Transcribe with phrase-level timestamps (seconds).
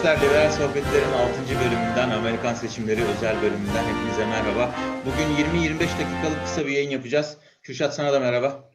[0.00, 1.32] Arkadaşlar Liberal Sohbetler'in 6.
[1.60, 4.74] bölümünden, Amerikan seçimleri özel bölümünden hepinize merhaba.
[5.06, 7.36] Bugün 20-25 dakikalık kısa bir yayın yapacağız.
[7.62, 8.70] Kürşat sana da merhaba.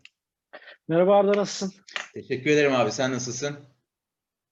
[0.88, 1.74] Merhaba Arda nasılsın?
[2.14, 2.92] Teşekkür ederim abi.
[2.92, 3.56] Sen nasılsın?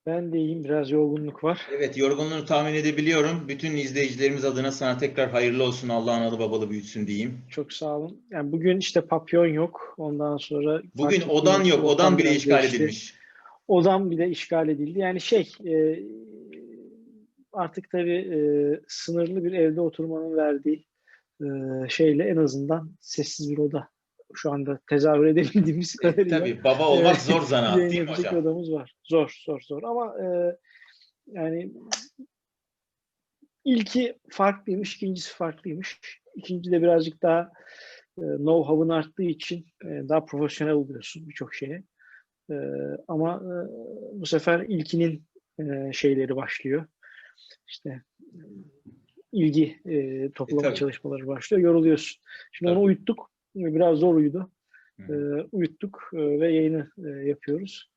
[0.06, 0.64] Ben de iyiyim.
[0.64, 1.62] Biraz yorgunluk var.
[1.78, 3.48] Evet, yorgunluğunu tahmin edebiliyorum.
[3.48, 5.90] Bütün izleyicilerimiz adına sana tekrar hayırlı olsun.
[5.90, 7.42] Allah analı babalı büyütsün diyeyim.
[7.50, 8.22] Çok sağ olun.
[8.32, 9.96] Yani bugün işte papyon yok.
[9.98, 11.84] Ondan sonra Bugün odan yok.
[11.84, 12.78] Odan bile işgal değişti.
[12.78, 13.14] edilmiş.
[13.68, 15.00] Odam bile işgal edildi.
[15.00, 16.00] Yani şey e,
[17.54, 18.40] artık tabii e,
[18.88, 20.86] sınırlı bir evde oturmanın verdiği
[21.42, 21.46] e,
[21.90, 23.90] şeyle en azından sessiz bir oda
[24.36, 26.40] şu anda tezahür edebildiğimiz E, kadarıyla.
[26.40, 28.38] tabii baba olmak e, zor zanaat değil mi hocam?
[28.38, 28.96] odamız var.
[29.04, 29.84] Zor, zor, zor.
[29.84, 30.58] Ama e,
[31.28, 31.72] yani
[33.66, 36.00] ilki farklıymış, ikincisi farklıymış.
[36.36, 37.52] İkinci de birazcık daha
[38.18, 41.84] e, know-how'ın arttığı için e, daha profesyonel oluyorsun birçok şeye.
[42.52, 42.56] E,
[43.08, 43.54] ama e,
[44.22, 45.24] bu sefer ilkinin
[45.60, 46.86] e, şeyleri başlıyor.
[47.68, 48.40] İşte e,
[49.32, 50.76] ilgi e, toplama tabii.
[50.76, 51.64] çalışmaları başlıyor.
[51.64, 52.22] Yoruluyorsun.
[52.52, 52.86] Şimdi onu Tabii.
[52.86, 53.32] uyuttuk.
[53.56, 54.52] Biraz zor uyudu.
[55.00, 55.14] E,
[55.52, 57.90] uyuttuk e, ve yayını e, yapıyoruz.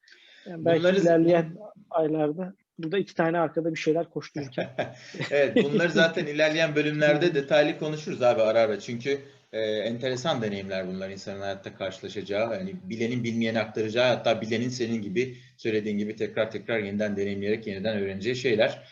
[0.47, 1.57] Yani belki Bunları- ilerleyen
[1.91, 4.69] aylarda burada iki tane arkada bir şeyler koştururken.
[5.31, 8.81] evet, bunları zaten ilerleyen bölümlerde detaylı konuşuruz abi ara ara.
[8.81, 9.19] Çünkü
[9.53, 12.55] e, enteresan deneyimler bunlar insanın hayatta karşılaşacağı.
[12.55, 17.99] Yani bilenin bilmeyene aktaracağı hatta bilenin senin gibi söylediğin gibi tekrar tekrar yeniden deneyimleyerek yeniden
[17.99, 18.83] öğreneceği şeyler.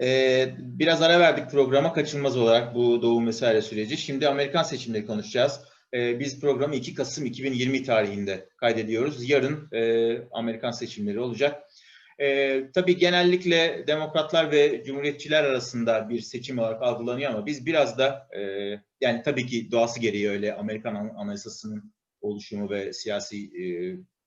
[0.00, 3.96] E, biraz ara verdik programa kaçınılmaz olarak bu doğum vesaire süreci.
[3.96, 5.60] Şimdi Amerikan seçimleri konuşacağız.
[5.94, 9.30] E, biz programı 2 Kasım 2020 tarihinde kaydediyoruz.
[9.30, 11.62] Yarın e, Amerikan seçimleri olacak.
[12.22, 18.28] Ee, tabii genellikle demokratlar ve cumhuriyetçiler arasında bir seçim olarak algılanıyor ama biz biraz da
[18.36, 18.40] e,
[19.00, 23.64] yani tabii ki doğası gereği öyle Amerikan An- Anayasası'nın oluşumu ve siyasi e,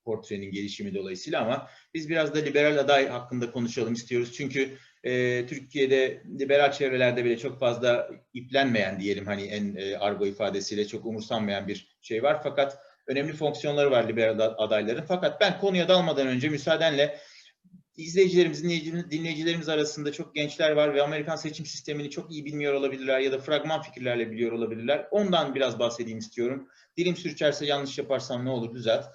[0.05, 4.33] portrenin gelişimi dolayısıyla ama biz biraz da liberal aday hakkında konuşalım istiyoruz.
[4.33, 10.87] Çünkü e, Türkiye'de liberal çevrelerde bile çok fazla iplenmeyen diyelim hani en e, argo ifadesiyle
[10.87, 12.39] çok umursanmayan bir şey var.
[12.43, 12.77] Fakat
[13.07, 15.05] önemli fonksiyonları var liberal adayların.
[15.07, 17.19] Fakat ben konuya dalmadan önce müsaadenle
[17.97, 23.19] İzleyicilerimiz, dinleyici- dinleyicilerimiz arasında çok gençler var ve Amerikan seçim sistemini çok iyi bilmiyor olabilirler
[23.19, 25.07] ya da fragman fikirlerle biliyor olabilirler.
[25.11, 26.67] Ondan biraz bahsedeyim istiyorum.
[26.97, 29.05] Dilim sürçerse yanlış yaparsam ne olur düzelt.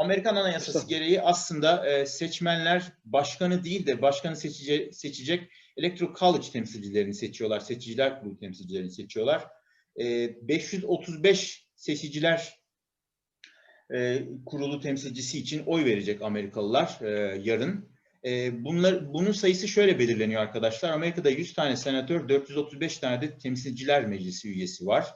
[0.00, 7.14] Amerikan Anayasası gereği aslında e, seçmenler başkanı değil de başkanı seçece, seçecek Electoral College temsilcilerini
[7.14, 7.60] seçiyorlar.
[7.60, 9.48] Seçiciler kurulu temsilcilerini seçiyorlar.
[10.00, 12.58] E, 535 seçiciler
[13.94, 17.88] e, kurulu temsilcisi için oy verecek Amerikalılar e, yarın.
[18.24, 20.90] E, bunlar, bunun sayısı şöyle belirleniyor arkadaşlar.
[20.90, 25.06] Amerika'da 100 tane senatör, 435 tane de temsilciler meclisi üyesi var.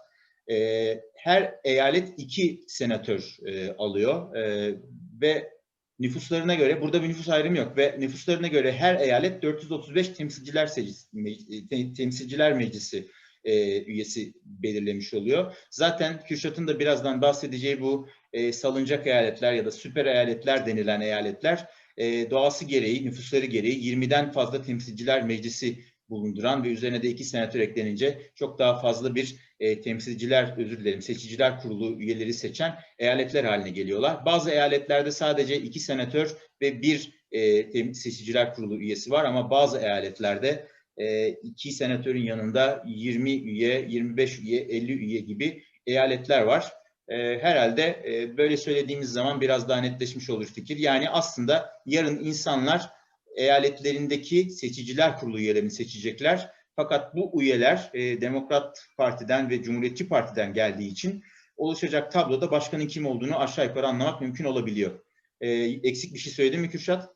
[0.51, 4.75] E, her eyalet iki senatör e, alıyor e,
[5.21, 5.55] ve
[5.99, 11.09] nüfuslarına göre, burada bir nüfus ayrımı yok ve nüfuslarına göre her eyalet 435 temsilciler, secisi-
[11.15, 13.09] me- te- temsilciler meclisi
[13.45, 15.57] e, üyesi belirlemiş oluyor.
[15.71, 21.69] Zaten Kürşat'ın da birazdan bahsedeceği bu e, salıncak eyaletler ya da süper eyaletler denilen eyaletler
[21.97, 27.61] e, doğası gereği, nüfusları gereği 20'den fazla temsilciler meclisi bulunduran ve üzerine de iki senatör
[27.61, 33.71] eklenince çok daha fazla bir e, temsilciler, özür dilerim, seçiciler kurulu üyeleri seçen eyaletler haline
[33.71, 34.25] geliyorlar.
[34.25, 40.67] Bazı eyaletlerde sadece iki senatör ve bir e, seçiciler kurulu üyesi var ama bazı eyaletlerde
[40.97, 46.73] e, iki senatörün yanında 20 üye, 25 üye, 50 üye gibi eyaletler var.
[47.09, 50.77] E, herhalde e, böyle söylediğimiz zaman biraz daha netleşmiş olur fikir.
[50.77, 52.91] Yani aslında yarın insanlar
[53.37, 56.51] eyaletlerindeki seçiciler kurulu üyelerini seçecekler.
[56.77, 61.25] Fakat bu üyeler e, Demokrat Parti'den ve Cumhuriyetçi Parti'den geldiği için
[61.57, 65.01] oluşacak tabloda başkanın kim olduğunu aşağı yukarı anlamak mümkün olabiliyor.
[65.41, 67.15] E, eksik bir şey söyledim mi Kürşat?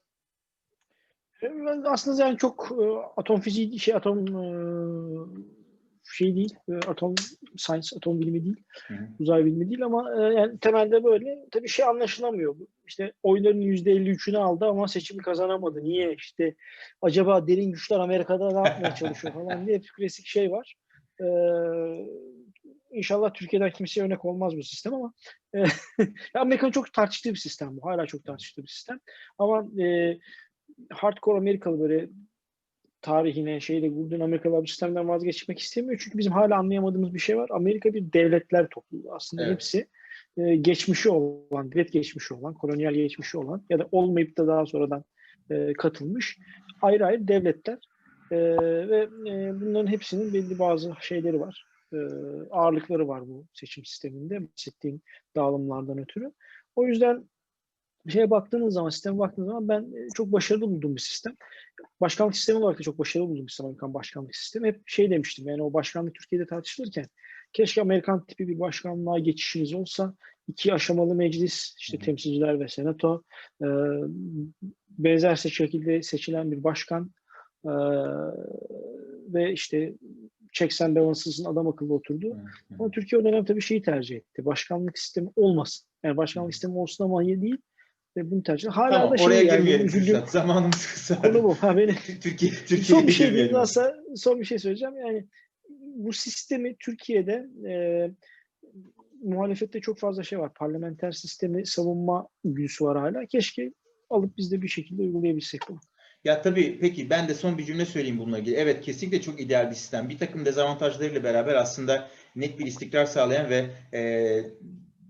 [1.42, 2.84] Ben Aslında yani çok e,
[3.16, 4.44] atom fiziği şey atom e,
[6.12, 7.14] şey değil, e, atom
[7.56, 11.84] science, atom bilimi değil, Hı uzay bilimi değil ama e, yani temelde böyle tabii şey
[11.84, 12.56] anlaşılamıyor.
[12.86, 15.84] İşte oyların %53'ünü aldı ama seçimi kazanamadı.
[15.84, 16.14] Niye?
[16.14, 16.54] İşte
[17.02, 20.76] acaba derin güçler Amerika'da ne yapmaya çalışıyor falan diye bir klasik şey var.
[21.20, 21.26] E,
[22.90, 25.12] İnşallah Türkiye'den kimseye örnek olmaz bu sistem ama
[25.54, 25.64] e,
[26.34, 27.86] Amerika'nın çok tartıştığı bir sistem bu.
[27.86, 29.00] Hala çok tartıştığı bir sistem.
[29.38, 30.18] Ama e,
[30.90, 32.08] hardcore Amerikalı böyle
[33.02, 36.00] tarihine şeyde Gurdun Amerikalılar bu sistemden vazgeçmek istemiyor.
[36.04, 37.50] Çünkü bizim hala anlayamadığımız bir şey var.
[37.52, 39.14] Amerika bir devletler topluluğu.
[39.14, 39.52] Aslında Evet.
[39.52, 39.86] hepsi
[40.36, 45.04] e, geçmişi olan, devlet geçmişi olan, kolonyal geçmişi olan ya da olmayıp da daha sonradan
[45.50, 46.38] e, katılmış
[46.82, 47.78] ayrı ayrı devletler.
[48.30, 48.36] E,
[48.88, 51.66] ve e, bunların hepsinin belli bazı şeyleri var.
[51.92, 51.96] E,
[52.50, 55.00] ağırlıkları var bu seçim sisteminde bahsettiğim
[55.36, 56.32] dağılımlardan ötürü.
[56.76, 57.24] O yüzden
[58.10, 61.34] şeye baktığınız zaman, sisteme baktığınız zaman ben e, çok başarılı bulduğum bir sistem.
[62.00, 64.68] Başkanlık sistemi olarak da çok başarılı bulduğum bir sistem Amerikan başkanlık sistemi.
[64.68, 67.06] Hep şey demiştim yani o başkanlık Türkiye'de tartışılırken
[67.52, 70.14] keşke Amerikan tipi bir başkanlığa geçişimiz olsa
[70.48, 73.22] iki aşamalı meclis, işte temsilciler ve senato,
[73.62, 73.66] e,
[74.90, 77.10] benzer şekilde seçilen bir başkan
[77.64, 77.72] e,
[79.28, 79.94] ve işte
[80.52, 82.36] checks and balances'ın adam akıllı oturduğu.
[82.78, 84.44] Ama Türkiye o dönem tabii şeyi tercih etti.
[84.44, 85.88] Başkanlık sistemi olmasın.
[86.02, 87.56] Yani başkanlık sistemi olsun ama iyi değil.
[88.18, 90.26] Ve bunu tercih Hala Tamam, da şey oraya yani, girmeyelim üzüldüğüm.
[90.26, 91.22] Zamanımız kısa.
[91.22, 91.54] konu bu.
[91.54, 93.56] Ha, beni, Türkiye, Türkiye'ye son bir şey diyeyim
[94.16, 94.94] son bir şey söyleyeceğim.
[94.96, 95.24] Yani
[95.96, 97.74] bu sistemi Türkiye'de e,
[99.22, 100.54] muhalefette çok fazla şey var.
[100.54, 103.26] Parlamenter sistemi savunma büyüsü var hala.
[103.26, 103.72] Keşke
[104.10, 105.80] alıp biz de bir şekilde uygulayabilsek bunu.
[106.24, 108.54] Ya tabii peki ben de son bir cümle söyleyeyim bununla ilgili.
[108.54, 110.08] Evet kesinlikle çok ideal bir sistem.
[110.08, 113.66] Bir takım dezavantajlarıyla beraber aslında net bir istikrar sağlayan ve
[113.98, 114.42] e,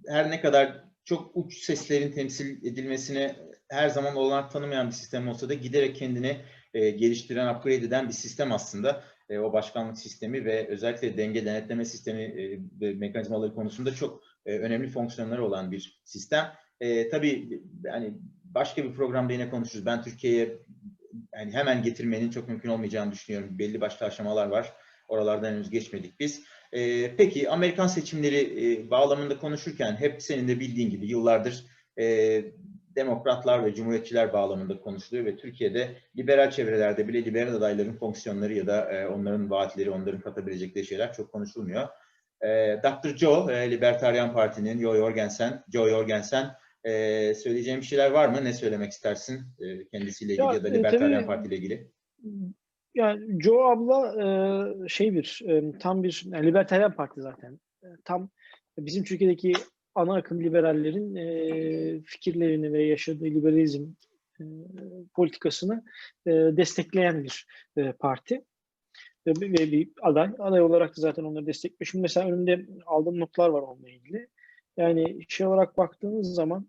[0.08, 3.36] her ne kadar çok uç seslerin temsil edilmesine
[3.68, 6.36] her zaman olanak tanımayan bir sistem olsa da giderek kendini
[6.74, 9.04] e, geliştiren, upgrade eden bir sistem aslında.
[9.28, 12.60] E, o başkanlık sistemi ve özellikle denge denetleme sistemi e,
[12.94, 16.52] mekanizmaları konusunda çok e, önemli fonksiyonları olan bir sistem.
[16.80, 18.14] E, tabii yani
[18.44, 19.86] başka bir programda yine konuşuruz.
[19.86, 20.58] Ben Türkiye'ye
[21.34, 23.58] yani hemen getirmenin çok mümkün olmayacağını düşünüyorum.
[23.58, 24.72] Belli başlı aşamalar var.
[25.08, 26.44] Oralardan henüz geçmedik biz.
[26.72, 31.64] Ee, peki Amerikan seçimleri e, bağlamında konuşurken hep senin de bildiğin gibi yıllardır
[31.98, 32.44] e,
[32.96, 38.92] demokratlar ve cumhuriyetçiler bağlamında konuşuluyor ve Türkiye'de liberal çevrelerde bile liberal adayların fonksiyonları ya da
[38.92, 41.88] e, onların vaatleri, onların katabilecekleri şeyler çok konuşulmuyor.
[42.40, 43.16] E, Dr.
[43.16, 46.50] Joe, e, Libertarian Parti'nin Joe Jorgensen, Joe Jorgensen
[46.84, 48.44] e, söyleyeceğim bir şeyler var mı?
[48.44, 51.90] Ne söylemek istersin e, kendisiyle ilgili Ya, ya, da e, Libertarian Parti ile ilgili?
[52.98, 54.24] Yani Joe abla
[54.84, 57.60] e, şey bir e, tam bir yani libertaryen parti zaten.
[57.82, 58.30] E, Tam
[58.78, 59.52] bizim Türkiye'deki
[59.94, 61.14] ana akım liberallerin
[62.02, 63.86] fikirlerini ve yaşadığı liberalizm
[65.14, 65.84] politikasını
[66.26, 67.46] destekleyen bir
[67.98, 68.44] parti
[69.26, 70.30] ve, bir aday.
[70.38, 71.86] Aday olarak da zaten onları destekliyor.
[71.86, 74.28] Şimdi mesela önümde aldığım notlar var onunla ilgili.
[74.76, 76.66] Yani şey olarak baktığınız zaman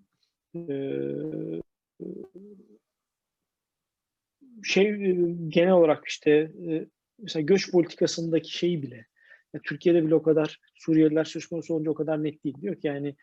[4.64, 5.18] şey e,
[5.48, 6.86] genel olarak işte e,
[7.20, 9.06] mesela göç politikasındaki şeyi bile
[9.54, 12.62] ya Türkiye'de bile o kadar Suriyeliler söz konusu olunca o kadar net değil.
[12.62, 13.16] Diyor ki yani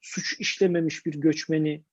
[0.00, 1.84] suç işlememiş bir göçmeni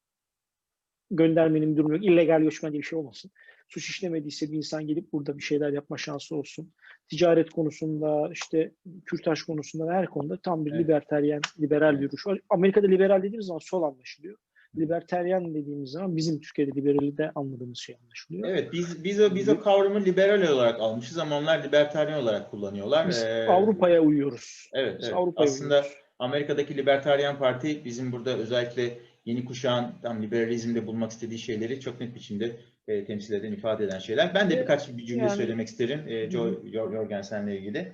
[1.12, 2.06] göndermenin durumu yok.
[2.06, 3.32] İllegal göçmen diye bir şey olmasın.
[3.70, 6.74] Suç işlemediyse bir insan gelip burada bir şeyler yapma şansı olsun.
[7.08, 8.72] Ticaret konusunda, işte
[9.06, 10.82] kürtaj konusunda her konuda tam bir Evet.
[10.82, 12.40] liberteryen, liberal bir duruş var.
[12.50, 14.38] Amerika'da liberal dediğimiz zaman sol anlaşılıyor.
[14.78, 18.50] Liberteryen dediğimiz zaman bizim Türkiye'de liberali de anladığımız şey anlaşılıyor.
[18.50, 23.08] Evet, biz biz o biz o kavramı liberal olarak almışız ama onlar libertarian olarak kullanıyorlar.
[23.10, 24.70] Biz Ee, Avrupa'ya uyuyoruz.
[24.74, 25.18] Evet, Biz evet.
[25.18, 25.98] Avrupa'ya Aslında uyuyoruz.
[26.20, 32.16] Amerika'daki Libertarian Parti bizim burada özellikle yeni kuşağın tam liberalizmde bulmak istediği şeyleri çok net
[32.16, 32.56] biçimde
[32.88, 34.32] e, temsil eden, ifade eden şeyler.
[34.36, 37.94] Ben de birkaç bir cümle yani- söylemek isterim e, Joe Jor- Jorgensen'le ilgili.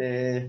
[0.00, 0.42] E,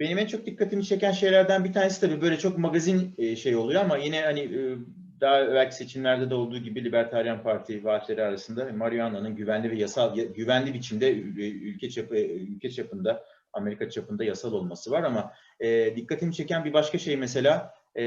[0.00, 3.80] benim en çok dikkatimi çeken şeylerden bir tanesi tabii böyle çok magazin e, şey oluyor
[3.80, 4.76] ama yine hani e,
[5.20, 10.74] daha evvelki seçimlerde de olduğu gibi Libertarian Parti vaatleri arasında marihuana'nın güvenli ve yasal güvenli
[10.74, 16.64] biçimde e, ülke çapı ülke çapında Amerika çapında yasal olması var ama e, dikkatimi çeken
[16.64, 18.02] bir başka şey mesela e,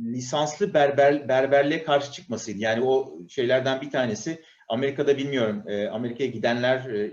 [0.00, 2.58] lisanslı berber berberliğe karşı çıkmasıydı.
[2.58, 7.12] Yani o şeylerden bir tanesi Amerika'da bilmiyorum e, Amerika'ya gidenler e,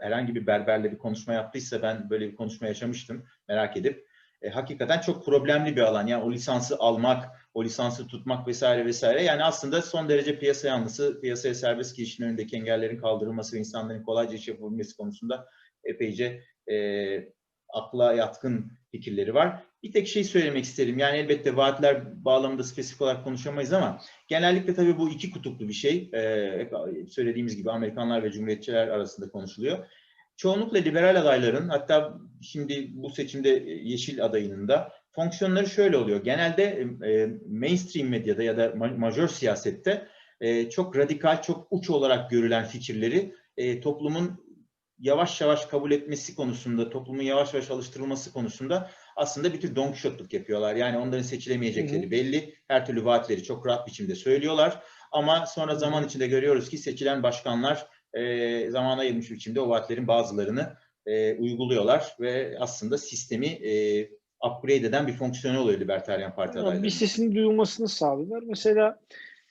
[0.00, 4.06] herhangi bir berberle bir konuşma yaptıysa ben böyle bir konuşma yaşamıştım merak edip.
[4.42, 6.06] E, hakikaten çok problemli bir alan.
[6.06, 9.22] Yani o lisansı almak, o lisansı tutmak vesaire vesaire.
[9.22, 14.34] Yani aslında son derece piyasa yanlısı, piyasaya serbest girişin önündeki engellerin kaldırılması ve insanların kolayca
[14.34, 15.46] iş yapabilmesi konusunda
[15.84, 16.74] epeyce e,
[17.72, 19.62] akla yatkın fikirleri var.
[19.82, 20.98] Bir tek şey söylemek isterim.
[20.98, 26.10] Yani elbette vaatler bağlamında spesifik olarak konuşamayız ama genellikle tabii bu iki kutuplu bir şey.
[26.14, 26.70] Ee,
[27.10, 29.78] söylediğimiz gibi Amerikanlar ve Cumhuriyetçiler arasında konuşuluyor.
[30.36, 33.48] Çoğunlukla liberal adayların hatta şimdi bu seçimde
[33.82, 36.24] Yeşil adayının da fonksiyonları şöyle oluyor.
[36.24, 36.64] Genelde
[37.04, 40.06] e, mainstream medyada ya da ma- majör siyasette
[40.40, 44.49] e, çok radikal, çok uç olarak görülen fikirleri e, toplumun
[45.00, 50.32] yavaş yavaş kabul etmesi konusunda, toplumun yavaş yavaş alıştırılması konusunda aslında bir tür don Quixote'luk
[50.32, 50.76] yapıyorlar.
[50.76, 52.10] Yani onların seçilemeyecekleri Hı hı.
[52.10, 52.54] belli.
[52.68, 54.82] Her türlü vaatleri çok rahat biçimde söylüyorlar.
[55.12, 60.74] Ama sonra zaman içinde görüyoruz ki seçilen başkanlar e, zamana yayılmış biçimde o vaatlerin bazılarını
[61.06, 64.02] e, uyguluyorlar ve aslında sistemi e,
[64.46, 66.82] upgrade eden bir fonksiyonu oluyor Libertarian Parti Yani adayları.
[66.82, 68.42] bir sesin duyulmasını sağlıyorlar.
[68.46, 69.00] Mesela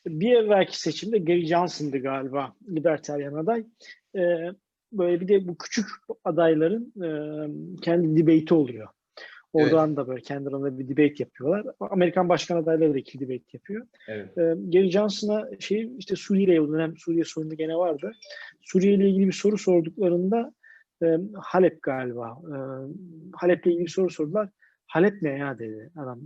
[0.07, 3.65] bir evvelki seçimde Gary Johnson'dı galiba libertaryen aday.
[4.15, 4.19] Ee,
[4.91, 5.85] böyle bir de bu küçük
[6.23, 7.09] adayların e,
[7.81, 8.87] kendi debate'i oluyor.
[9.53, 11.65] Oradan da böyle kendi aralarında bir debate yapıyorlar.
[11.79, 13.87] Amerikan başkan adayları da iki debate yapıyor.
[14.07, 14.37] Evet.
[14.37, 18.11] Ee, Gary Johnson'a şey işte Suriye ile o dönem Suriye sorunu gene vardı.
[18.61, 20.53] Suriye ile ilgili bir soru sorduklarında
[21.03, 22.37] e, Halep galiba.
[22.43, 22.57] E,
[23.33, 24.49] Halep'le ilgili bir soru sordular.
[24.87, 26.19] Halep ne ya dedi adam.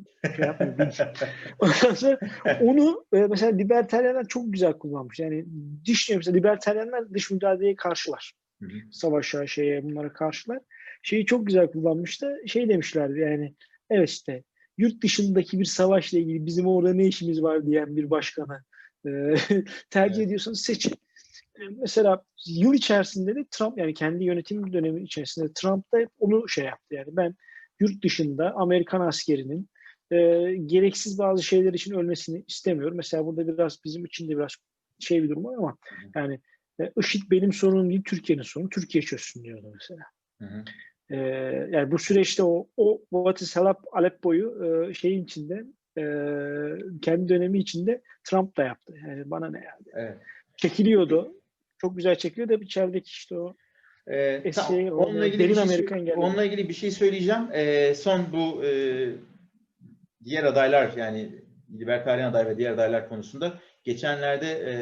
[0.91, 1.05] Şey
[1.59, 2.19] Ondan sonra
[2.61, 5.19] onu e, mesela libertaryenler çok güzel kullanmış.
[5.19, 5.45] Yani
[5.87, 8.33] dış mesela libertaryenler dış müdahaleye karşılar.
[8.63, 8.91] Hı hı.
[8.91, 10.59] Savaşa şeye bunlara karşılar.
[11.01, 12.37] Şeyi çok güzel kullanmıştı.
[12.45, 13.53] Şey demişlerdi yani
[13.89, 14.43] evet işte
[14.77, 18.63] yurt dışındaki bir savaşla ilgili bizim orada ne işimiz var diyen bir başkanı
[19.05, 19.09] e,
[19.89, 20.27] tercih Evet.
[20.27, 20.93] ediyorsanız seçin.
[21.55, 26.49] E, Mesela yıl içerisinde de Trump yani kendi yönetim dönemi içerisinde Trump da hep onu
[26.49, 26.95] şey yaptı.
[26.95, 27.35] Yani ben
[27.79, 29.69] yurt dışında Amerikan askerinin
[30.11, 30.17] e,
[30.65, 32.97] gereksiz bazı şeyler için ölmesini istemiyorum.
[32.97, 34.51] Mesela burada biraz bizim için de biraz
[34.99, 35.77] şey bir durum var ama
[36.15, 36.39] yani
[36.81, 38.69] e, IŞİD benim sorunum değil Türkiye'nin sorunu.
[38.69, 40.01] Türkiye çözsün diyordu mesela.
[40.41, 40.63] Hı hı.
[41.09, 41.17] Ee,
[41.71, 45.63] yani bu süreçte o, o What is Halep, Aleppo'yu e, şeyin içinde
[45.97, 46.03] e,
[47.01, 48.93] kendi dönemi içinde Trump da yaptı.
[49.07, 49.85] Yani bana ne yani.
[49.93, 50.17] Evet.
[50.57, 51.33] Çekiliyordu.
[51.77, 52.53] Çok güzel çekiliyordu.
[52.53, 53.55] Hep içerideki işte o
[54.07, 56.17] Ee, Eski, o onunla ilgili bir şey, Amerikan geldi.
[56.17, 57.41] onunla ilgili bir şey söyleyeceğim.
[57.53, 58.71] Ee, son bu e,
[60.23, 61.31] diğer adaylar yani
[61.79, 64.73] libertaryen aday ve diğer adaylar konusunda geçenlerde e,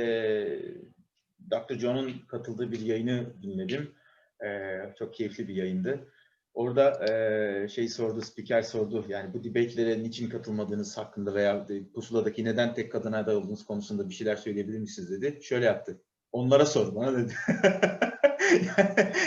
[1.51, 1.79] Dr.
[1.79, 3.91] John'un katıldığı bir yayını dinledim.
[4.46, 6.08] E, çok keyifli bir yayındı.
[6.53, 9.05] Orada e, şey sordu, spiker sordu.
[9.08, 14.13] Yani bu debate'lere niçin katılmadığınız hakkında veya pusuladaki neden tek kadın aday olduğunuz konusunda bir
[14.13, 15.39] şeyler söyleyebilir misiniz dedi.
[15.43, 16.01] Şöyle yaptı.
[16.31, 17.34] Onlara sor bana dedi.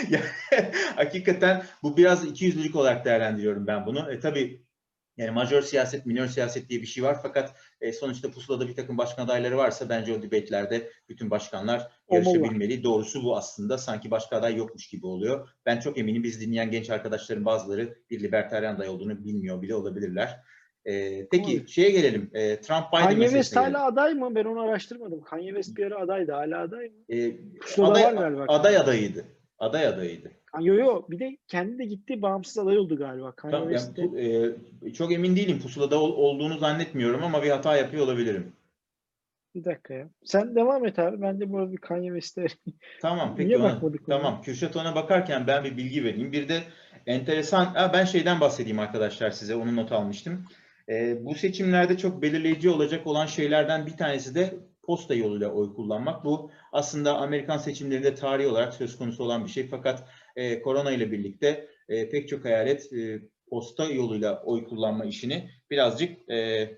[0.09, 0.25] yani,
[0.95, 4.11] hakikaten bu biraz ikiyüzlülük olarak değerlendiriyorum ben bunu.
[4.11, 4.64] E, tabii
[5.17, 8.97] yani majör siyaset, minör siyaset diye bir şey var fakat e, sonuçta pusulada bir takım
[8.97, 12.83] başkan adayları varsa bence o debate'lerde bütün başkanlar yarışabilmeli.
[12.83, 13.77] Doğrusu bu aslında.
[13.77, 15.49] Sanki başka aday yokmuş gibi oluyor.
[15.65, 20.39] Ben çok eminim biz dinleyen genç arkadaşların bazıları bir libertaryen aday olduğunu bilmiyor bile olabilirler.
[20.85, 21.67] E, peki Olabilir.
[21.67, 22.29] şeye gelelim.
[22.33, 23.73] E, Trump-Biden Kanye West gelelim.
[23.73, 24.35] hala aday mı?
[24.35, 25.21] Ben onu araştırmadım.
[25.21, 26.31] Kanye West bir ara adaydı.
[26.31, 26.95] Hala aday mı?
[27.09, 28.45] E, Pusulada aday, var galiba.
[28.47, 29.25] aday adayıydı.
[29.59, 30.31] Aday adayıydı.
[30.61, 33.31] Yo yo bir de kendi de gitti bağımsız aday oldu galiba.
[33.31, 34.19] Kanye Tamam, yani bu,
[34.87, 35.59] e, çok emin değilim.
[35.59, 38.53] Pusulada ol- olduğunu zannetmiyorum ama bir hata yapıyor olabilirim.
[39.55, 40.09] Bir dakika ya.
[40.25, 41.21] Sen devam et abi.
[41.21, 42.45] Ben de bu arada bir Kanye West'e
[43.01, 44.17] Tamam peki Niye ona, bakmadık ona?
[44.17, 46.31] tamam Kürşat ona bakarken ben bir bilgi vereyim.
[46.31, 46.63] Bir de
[47.07, 50.45] enteresan ha, ben şeyden bahsedeyim arkadaşlar size onu not almıştım.
[50.89, 54.53] Ee, bu seçimlerde çok belirleyici olacak olan şeylerden bir tanesi de
[54.85, 56.25] posta yoluyla oy kullanmak.
[56.25, 59.67] Bu aslında Amerikan seçimlerinde tarihi olarak söz konusu olan bir şey.
[59.67, 60.03] Fakat
[60.35, 66.29] e, korona ile birlikte e, pek çok eyalet e, posta yoluyla oy kullanma işini birazcık
[66.29, 66.69] e,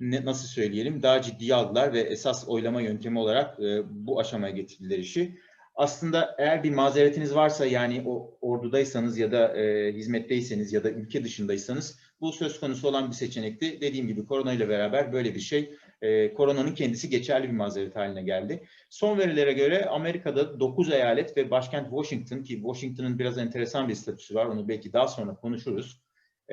[0.00, 4.98] ne, nasıl söyleyelim daha ciddiye aldılar ve esas oylama yöntemi olarak e, bu aşamaya getirdiler
[4.98, 5.38] işi.
[5.74, 11.24] Aslında eğer bir mazeretiniz varsa yani o ordudaysanız ya da e, hizmetteyseniz ya da ülke
[11.24, 13.80] dışındaysanız bu söz konusu olan bir seçenekti.
[13.80, 18.22] Dediğim gibi korona ile beraber böyle bir şey e, koronanın kendisi geçerli bir mazeret haline
[18.22, 18.66] geldi.
[18.90, 24.34] Son verilere göre Amerika'da 9 eyalet ve başkent Washington ki Washington'ın biraz enteresan bir statüsü
[24.34, 26.02] var onu belki daha sonra konuşuruz.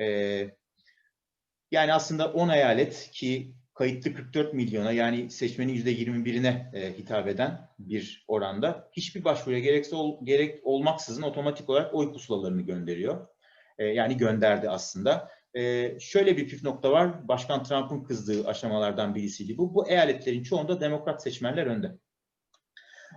[0.00, 0.04] E,
[1.70, 8.24] yani aslında 10 eyalet ki kayıtlı 44 milyona yani seçmenin %21'ine e, hitap eden bir
[8.28, 13.26] oranda hiçbir başvuruya gerekse ol, gerek olmaksızın otomatik olarak oy pusulalarını gönderiyor.
[13.78, 15.35] E, yani gönderdi aslında.
[15.56, 17.28] E, şöyle bir püf nokta var.
[17.28, 19.74] Başkan Trump'ın kızdığı aşamalardan birisiydi bu.
[19.74, 21.98] Bu eyaletlerin çoğunda demokrat seçmenler önde.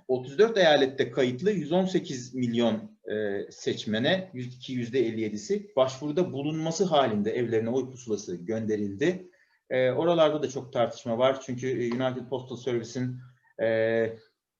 [0.08, 9.29] 34 eyalette kayıtlı 118 milyon e, seçmene %57'si başvuruda bulunması halinde evlerine oy pusulası gönderildi.
[9.69, 11.41] E, oralarda da çok tartışma var.
[11.41, 13.17] Çünkü e, United Postal Service'in
[13.62, 14.17] e,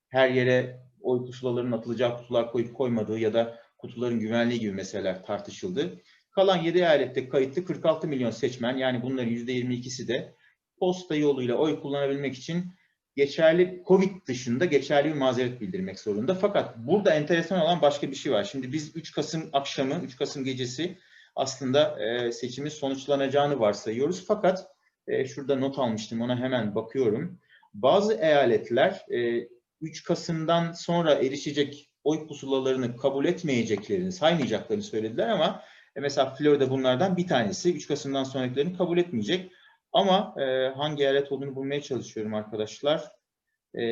[0.10, 6.02] her yere oy pusulalarının atılacağı kutular koyup koymadığı ya da kutuların güvenliği gibi meseleler tartışıldı.
[6.32, 10.36] Kalan 7 eyalette kayıtlı 46 milyon seçmen yani bunların %22'si de
[10.80, 12.66] posta yoluyla oy kullanabilmek için
[13.16, 16.36] geçerli Covid dışında geçerli bir mazeret bildirmek zorunda.
[16.36, 18.44] Fakat burada enteresan olan başka bir şey var.
[18.44, 20.98] Şimdi biz 3 Kasım akşamı, 3 Kasım gecesi
[21.36, 24.26] aslında e, seçimin sonuçlanacağını varsayıyoruz.
[24.28, 24.68] Fakat
[25.08, 27.40] e, şurada not almıştım ona hemen bakıyorum.
[27.74, 29.48] Bazı eyaletler e,
[29.82, 35.64] 3 Kasım'dan sonra erişecek oy pusulalarını kabul etmeyeceklerini, saymayacaklarını söylediler ama
[35.96, 37.74] e, mesela Florida bunlardan bir tanesi.
[37.75, 39.51] 3 Kasım'dan sonrakilerini kabul etmeyecek.
[39.93, 43.03] Ama e, hangi eyalet olduğunu bulmaya çalışıyorum arkadaşlar.
[43.79, 43.84] E,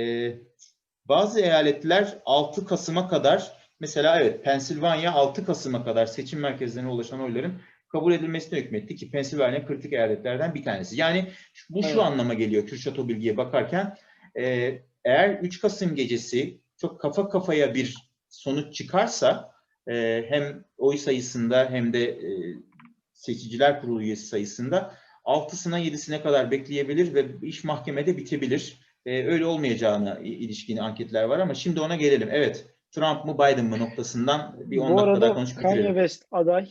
[1.05, 7.61] bazı eyaletler 6 Kasım'a kadar, mesela evet Pensilvanya 6 Kasım'a kadar seçim merkezlerine ulaşan oyların
[7.91, 10.97] kabul edilmesine hükmetti ki Pensilvanya kritik eyaletlerden bir tanesi.
[10.99, 11.31] Yani
[11.69, 11.99] bu şu Evet.
[11.99, 13.97] anlama geliyor Kürşat o bilgiye bakarken.
[14.39, 14.73] e,
[15.05, 17.95] eğer 3 Kasım gecesi çok kafa kafaya bir
[18.29, 19.51] sonuç çıkarsa
[19.87, 22.29] e, hem oy sayısında hem de e,
[23.13, 24.93] seçiciler kurulu üyesi sayısında
[25.25, 28.87] 6'sına 7'sine kadar bekleyebilir ve iş mahkemede bitebilir.
[29.05, 32.29] Ee, öyle olmayacağına ilişkin anketler var ama şimdi ona gelelim.
[32.31, 35.85] Evet, Trump mı Biden mı noktasından bir 10 Bu dakika daha arada konuşup Kanye.
[35.85, 36.69] West aday.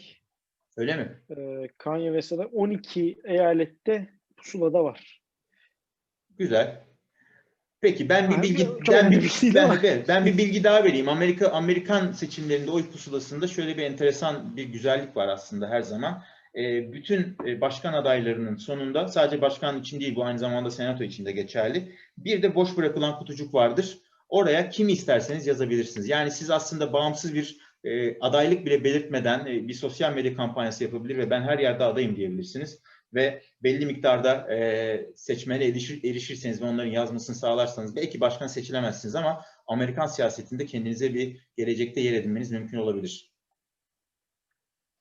[0.76, 1.20] Öyle mi?
[1.30, 5.22] Ee, Kanye West aday 12 eyalette pusulada var.
[6.38, 6.84] Güzel.
[7.86, 11.08] Peki ben bir bilgi ben bir, bir şey ben, ben bir bilgi daha vereyim.
[11.08, 16.22] Amerika Amerikan seçimlerinde oy pusulasında şöyle bir enteresan bir güzellik var aslında her zaman.
[16.54, 21.26] Ee, bütün e, başkan adaylarının sonunda sadece başkan için değil bu aynı zamanda senato için
[21.26, 21.92] de geçerli.
[22.18, 23.98] Bir de boş bırakılan kutucuk vardır.
[24.28, 26.08] Oraya kimi isterseniz yazabilirsiniz.
[26.08, 31.18] Yani siz aslında bağımsız bir e, adaylık bile belirtmeden e, bir sosyal medya kampanyası yapabilir
[31.18, 32.78] ve ben her yerde adayım diyebilirsiniz
[33.14, 39.44] ve belli miktarda e, seçmene erişir, erişirseniz ve onların yazmasını sağlarsanız belki başkan seçilemezsiniz ama
[39.66, 43.36] Amerikan siyasetinde kendinize bir gelecekte yer edinmeniz mümkün olabilir.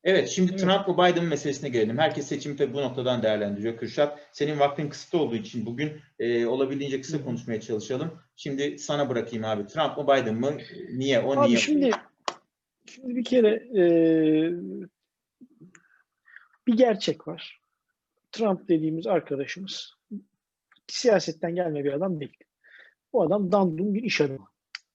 [0.05, 0.59] Evet, şimdi Evet.
[0.61, 1.97] Trump ve Biden meselesine gelelim.
[1.97, 3.77] Herkes seçimi tabii bu noktadan değerlendiriyor.
[3.77, 8.19] Kürşat, senin vaktin kısıtlı olduğu için bugün e, olabildiğince kısa konuşmaya çalışalım.
[8.35, 9.67] Şimdi sana bırakayım abi.
[9.67, 10.57] Trump mı Biden mı?
[10.93, 11.19] Niye?
[11.19, 11.57] O Abi niye?
[11.57, 11.91] şimdi
[12.85, 13.83] şimdi bir kere e,
[16.67, 17.64] bir gerçek var.
[18.35, 19.93] Trump dediğimiz arkadaşımız
[20.87, 22.37] siyasetten gelme bir adam değil.
[23.13, 24.47] Bu adam dandum bir iş adamı.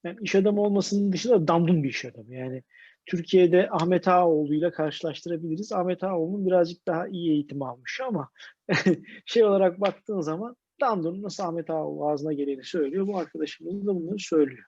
[0.04, 2.35] Yani iş adamı olmasının dışında dandum bir iş adamı.
[2.35, 2.62] Yani
[3.06, 5.73] Türkiye'de Ahmet Ağaoğlu ile karşılaştırabiliriz.
[5.73, 8.28] Ahmet Ağaoğlu'nun birazcık daha iyi eğitim almış ama
[9.26, 13.06] şey olarak baktığın zaman dandum nasıl Ahmet Ağaoğlu ağzına geleni söylüyor.
[13.06, 14.64] Bu arkadaşımız da bunları söylüyor.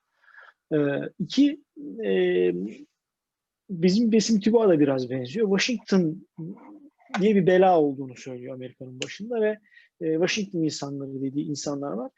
[0.75, 0.77] Ee,
[1.19, 1.63] iki,
[2.05, 2.53] e,
[3.71, 5.59] bizim Besim Tübu'a da biraz benziyor.
[5.59, 6.27] Washington
[7.21, 9.59] diye bir bela olduğunu söylüyor Amerika'nın başında ve
[10.01, 12.11] e, Washington insanları dediği insanlar var.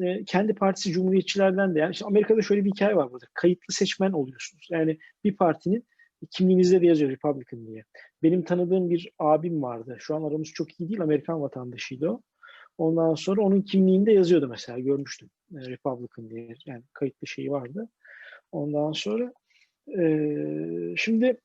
[0.00, 3.26] E, kendi partisi cumhuriyetçilerden de yani işte Amerika'da şöyle bir hikaye var burada.
[3.34, 4.68] Kayıtlı seçmen oluyorsunuz.
[4.70, 5.84] Yani bir partinin
[6.30, 7.84] kimliğinizde de yazıyor Republican diye.
[8.22, 9.96] Benim tanıdığım bir abim vardı.
[9.98, 11.00] Şu an aramız çok iyi değil.
[11.00, 12.22] Amerikan vatandaşıydı o.
[12.78, 14.78] Ondan sonra onun kimliğinde yazıyordu mesela.
[14.78, 15.30] Görmüştüm.
[15.54, 16.54] e, Republican diye.
[16.66, 17.88] Yani kayıtlı şeyi vardı.
[18.52, 19.32] Ondan sonra
[19.98, 20.02] e,
[20.96, 21.40] şimdi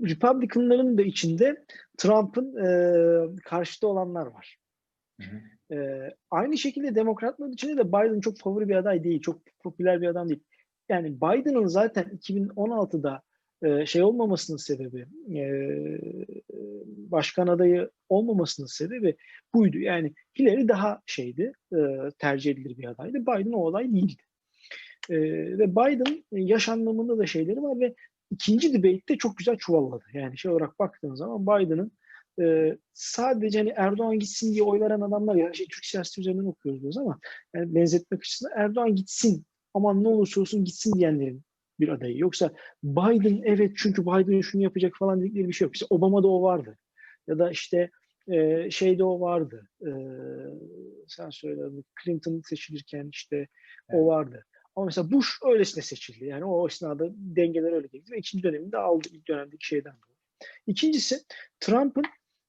[0.00, 1.64] Republicanların da içinde
[1.98, 4.56] Trump'ın e, karşıtı olanlar var.
[5.20, 5.74] Hı hı.
[5.74, 9.20] E, aynı şekilde demokratların içinde de Biden çok favori bir aday değil.
[9.20, 10.42] Çok popüler bir adam değil.
[10.88, 13.22] Yani Biden'ın zaten 2016'da
[13.62, 15.06] e, şey olmamasının sebebi
[15.38, 15.44] e,
[17.10, 19.16] başkan adayı olmamasının sebebi
[19.54, 19.78] buydu.
[19.78, 21.78] Yani Hillary daha şeydi e,
[22.18, 23.18] tercih edilir bir adaydı.
[23.18, 24.22] Biden o aday değildi.
[25.10, 25.18] E,
[25.58, 27.94] ve Biden yaş anlamında da şeyleri var ve
[28.30, 30.04] ikinci debate'de çok güzel çuvalladı.
[30.12, 31.92] Yani şey olarak baktığın zaman Biden'ın
[32.40, 36.82] e, sadece hani Erdoğan gitsin diye oy veren adamlar ya şey Türk siyaseti üzerinden okuyoruz
[36.82, 37.18] biraz ama
[37.54, 41.42] yani benzetmek açısından Erdoğan gitsin aman ne olursa olsun gitsin diyenlerin
[41.80, 42.18] bir adayı.
[42.18, 45.74] Yoksa Biden evet çünkü Biden şunu yapacak falan dedikleri bir şey yok.
[45.74, 46.78] İşte Obama'da o vardı.
[47.28, 47.90] Ya da işte
[48.28, 49.68] e, şeyde o vardı.
[49.80, 49.90] E,
[51.06, 51.62] sen söyle
[52.04, 53.48] Clinton seçilirken işte Evet.
[54.00, 54.44] o vardı.
[54.78, 56.24] Ama mesela Bush öylesine seçildi.
[56.24, 60.18] Yani o esnada dengeler öyle geldi ve ikinci döneminde aldı ilk dönemdeki şeyden dolayı.
[60.66, 61.20] İkincisi
[61.60, 62.04] Trump'ın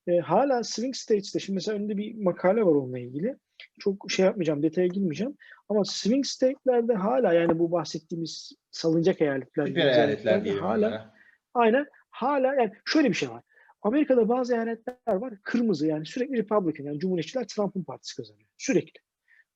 [0.07, 3.35] e, hala swing states'te şimdi mesela önünde bir makale var onunla ilgili.
[3.79, 5.37] Çok şey yapmayacağım, detaya girmeyeceğim.
[5.69, 11.13] Ama swing state'lerde hala yani bu bahsettiğimiz salıncak eyaletler, Süper eyaletler diyelim hala onlara.
[11.53, 13.43] aynen hala yani şöyle bir şey var.
[13.81, 18.47] Amerika'da bazı eyaletler var kırmızı yani sürekli Republican yani Cumhuriyetçiler Trump'ın partisi kazanıyor.
[18.57, 19.01] Sürekli.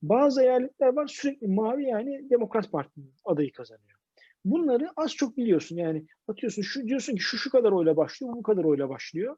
[0.04, 4.00] Bazı eyaletler var sürekli mavi yani Demokrat Parti'nin adayı kazanıyor.
[4.46, 8.44] Bunları az çok biliyorsun yani atıyorsun şu diyorsun ki şu şu kadar oyla başlıyor bu
[8.44, 9.38] kadar oyla başlıyor.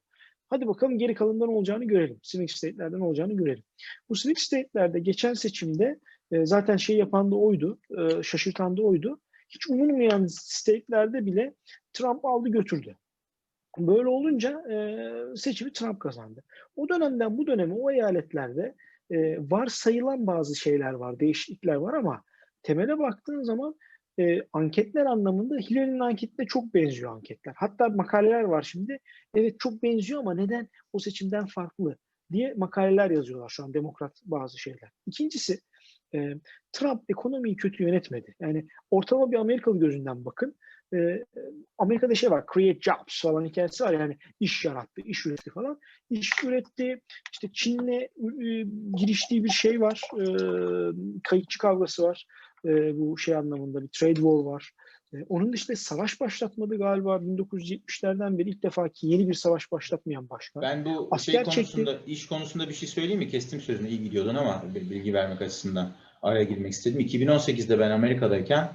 [0.50, 2.20] Hadi bakalım geri kalanında ne olacağını görelim.
[2.24, 3.64] Swing state'lerde ne olacağını görelim.
[4.10, 6.00] Bu swing state'lerde geçen seçimde
[6.32, 9.20] e, zaten şey yapan da oydu, e, şaşırtan da oydu.
[9.50, 11.54] Hiç umulmayan state'lerde bile
[11.94, 12.96] Trump aldı götürdü.
[13.78, 16.44] Böyle olunca e, seçimi Trump kazandı.
[16.76, 18.76] O dönemden bu döneme o eyaletlerde
[19.12, 22.24] e, varsayılan bazı şeyler var, değişiklikler var ama
[22.64, 23.76] temele baktığın zaman
[24.20, 27.54] e, anketler anlamında Hillary'nin anketine çok benziyor anketler.
[27.58, 29.00] Hatta makaleler var şimdi.
[29.36, 31.98] Evet çok benziyor ama neden o seçimden farklı
[32.32, 34.92] diye makaleler yazıyorlar şu an demokrat bazı şeyler.
[35.08, 35.60] İkincisi
[36.16, 36.34] e,
[36.72, 38.36] Trump ekonomiyi kötü yönetmedi.
[38.40, 40.56] Yani ortalama bir Amerikalı gözünden bakın.
[40.94, 41.26] E,
[41.78, 45.80] Amerika'da şey var, create jobs falan hikayesi var yani iş yarattı, iş üretti falan.
[46.10, 48.10] İş üretti, işte Çin'le e,
[48.98, 50.26] giriştiği bir şey var, e,
[51.24, 52.26] kayıkçı kavgası var.
[52.66, 54.72] E, bu şey anlamında bir trade war var.
[55.14, 60.30] E, onun dışında savaş başlatmadı galiba 1970'lerden beri ilk defa ki yeni bir savaş başlatmayan
[60.30, 60.62] başkan.
[60.62, 61.76] Ben bu Asker şey çekti.
[61.76, 63.28] konusunda, iş konusunda bir şey söyleyeyim mi?
[63.28, 67.00] Kestim sözünü, iyi gidiyordun ama bir bilgi vermek açısından araya girmek istedim.
[67.00, 68.70] 2018'de ben Amerika'dayken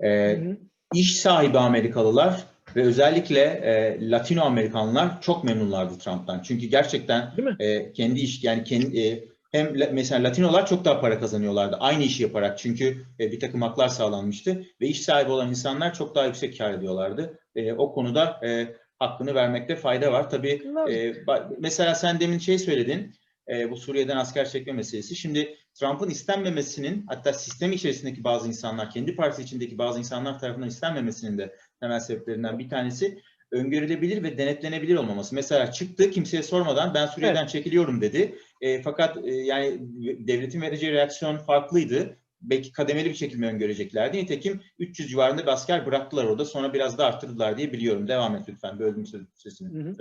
[0.00, 0.56] e, Hı hı.
[0.94, 6.42] İş sahibi Amerikalılar Ve özellikle e, Latino Amerikanlar çok memnunlardı Trump'tan.
[6.42, 11.20] Çünkü gerçekten e, kendi iş yani kendi e, hem la- mesela Latinolar çok daha para
[11.20, 15.94] kazanıyorlardı aynı işi yaparak çünkü e, bir takım haklar sağlanmıştı ve iş sahibi olan insanlar
[15.94, 17.38] çok daha yüksek kar ediyorlardı.
[17.54, 20.30] E, o konuda e, hakkını vermekte fayda var.
[20.30, 21.14] Tabii e,
[21.58, 23.14] mesela sen demin şey söyledin
[23.50, 25.16] e, bu Suriye'den asker çekme meselesi.
[25.16, 31.38] Şimdi Trump'ın istenmemesinin hatta sistem içerisindeki bazı insanlar kendi partisi içindeki bazı insanlar tarafından istenmemesinin
[31.38, 33.18] de temel sebeplerinden bir tanesi
[33.52, 35.34] öngörülebilir ve denetlenebilir olmaması.
[35.34, 38.34] Mesela çıktı kimseye sormadan ben Suriye'den çekiliyorum dedi.
[38.60, 39.78] E, fakat e, yani
[40.26, 42.16] devletin vereceği reaksiyon farklıydı.
[42.40, 44.16] Belki kademeli bir çekilme öngöreceklerdi.
[44.16, 46.44] Nitekim 300 civarında bir asker bıraktılar orada.
[46.44, 48.08] Sonra biraz da arttırdılar diye biliyorum.
[48.08, 48.78] Devam et lütfen.
[48.78, 49.94] Böldüm sözünü.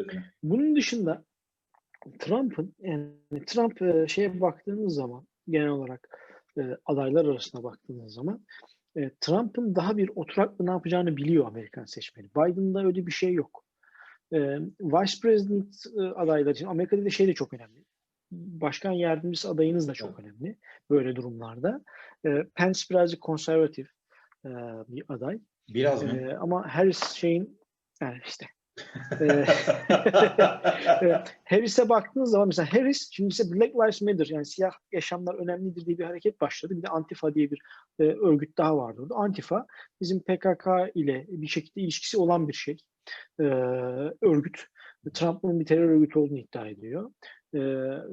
[0.44, 1.24] Bunun dışında
[2.20, 3.12] Trump'ın yani
[3.46, 6.20] Trump e, şeye baktığınız zaman genel olarak
[6.58, 8.46] e, adaylar arasına baktığınız zaman
[8.96, 12.30] e, Trump'ın daha bir oturaklı ne yapacağını biliyor Amerikan seçmeni.
[12.30, 13.66] Biden'da öyle bir şey yok.
[14.82, 15.76] Vice President
[16.16, 17.86] adayları için Amerika'da da şey de çok önemli.
[18.32, 20.56] Başkan yardımcısı adayınız da çok önemli
[20.90, 21.84] böyle durumlarda.
[22.56, 23.90] Pence birazcık konservatif
[24.88, 25.40] bir aday.
[25.70, 26.38] Biraz mı?
[26.40, 27.60] Ama Harris şeyin
[28.02, 28.46] yani işte
[31.44, 35.98] Harris'e baktığınız zaman mesela Harris şimdi ise Black Lives Matter yani siyah yaşamlar önemlidir diye
[35.98, 36.78] bir hareket başladı.
[36.78, 37.60] Bir de Antifa diye bir
[38.00, 39.15] e, örgüt daha vardı orada.
[39.15, 39.65] Antifa
[40.02, 42.78] bizim PKK ile bir şekilde ilişkisi olan bir şey.
[43.39, 43.44] E,
[44.22, 44.65] örgüt.
[45.13, 47.12] Trump'ın bir terör örgütü olduğunu iddia ediyor.
[47.56, 47.60] E,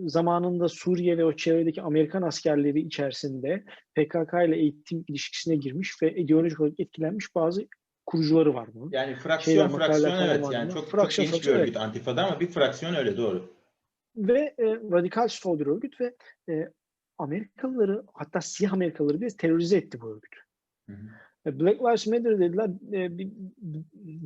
[0.07, 6.61] zamanında Suriye ve o çevredeki Amerikan askerleri içerisinde PKK ile eğitim ilişkisine girmiş ve ideolojik
[6.61, 7.66] olarak etkilenmiş bazı
[8.07, 8.90] kurucuları var bunun.
[8.92, 10.75] Yani fraksiyon Şeyler, fraksiyon evet yani var.
[10.75, 13.55] çok, çok Fraksiyon, geniş bir örgüt Antifa'da ama bir fraksiyon öyle doğru.
[14.16, 16.16] ve e, radikal sol bir örgüt ve
[16.49, 16.73] e,
[17.19, 20.35] Amerikalıları hatta siyah Amerikalıları bile terörize etti bu örgüt.
[20.88, 21.07] Hı hı.
[21.47, 22.71] E, Black Lives Matter dediler.
[22.92, 23.29] E, bir,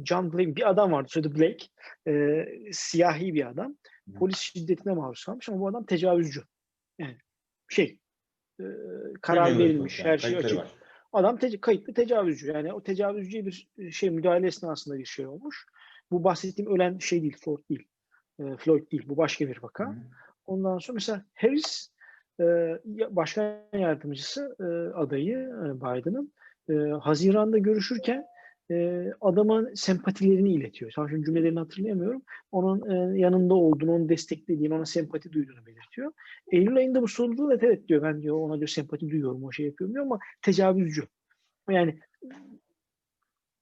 [0.04, 1.66] John Blake bir adam vardı soyadı Blake.
[2.08, 3.76] E, siyahi bir adam.
[4.08, 4.14] Hı.
[4.14, 6.42] Polis şiddetine maruz kalmış ama bu adam tecavüzcü.
[6.98, 7.16] Yani
[7.68, 7.98] şey
[8.60, 8.64] e,
[9.22, 9.98] karar Criminal verilmiş.
[9.98, 10.58] yani, Her şey açık.
[10.58, 10.79] var.
[11.12, 12.46] Adam te- kayıtlı tecavüzcü.
[12.46, 15.66] Yani o tecavüzcüye bir şey müdahale esnasında bir şey olmuş.
[16.10, 17.88] Bu bahsettiğim ölen şey değil, Floyd değil.
[18.38, 19.04] E, Floyd değil.
[19.08, 19.90] Bu başka bir vaka.
[19.90, 19.94] Hı.
[20.46, 21.90] Ondan sonra mesela Harris
[22.40, 22.44] e,
[23.10, 26.32] başkan yardımcısı e, adayı e, Biden'ın
[26.70, 28.26] e, Haziran'da görüşürken
[28.70, 30.92] e, adama sempatilerini iletiyor.
[30.96, 32.22] Tam şimdi cümlelerini hatırlayamıyorum.
[32.52, 36.12] Onun e, yanında olduğunu, onu desteklediğini, ona sempati duyduğunu belirtiyor.
[36.52, 38.02] Eylül ayında bu sorulduğunda evet, evet diyor.
[38.02, 41.02] Ben diyor ona diyor sempati duyuyorum, o şey yapıyorum diyor ama tecavüzcü.
[41.70, 41.98] Yani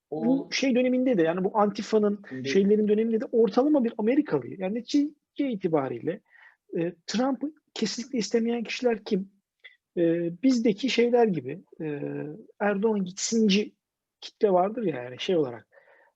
[0.09, 4.47] O bu şey döneminde de yani bu Antifa'nın şimdi- şeylerin döneminde de ortalama bir Amerikalı.
[4.47, 6.21] Yani netice itibariyle
[6.77, 9.29] e, Trump'ı kesinlikle istemeyen kişiler kim?
[9.97, 12.01] E, bizdeki şeyler gibi e,
[12.59, 13.71] Erdoğan gitsinci
[14.21, 15.67] kitle vardır ya yani şey olarak.